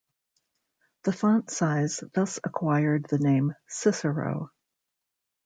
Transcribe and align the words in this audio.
The 1.03 1.13
font 1.13 1.51
size 1.51 2.03
thus 2.15 2.39
acquired 2.43 3.05
the 3.07 3.19
name 3.19 3.53
"cicero". 3.67 4.49